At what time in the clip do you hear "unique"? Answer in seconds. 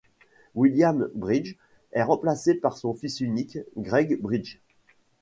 3.19-3.59